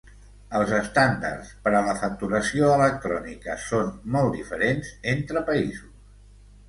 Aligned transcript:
Els 0.59 0.71
estàndards 0.77 1.51
per 1.67 1.73
a 1.79 1.81
la 1.89 1.93
facturació 1.99 2.71
electrònica 2.77 3.59
són 3.67 3.93
molt 4.17 4.35
diferents 4.41 4.91
entre 5.17 5.45
països. 5.51 6.17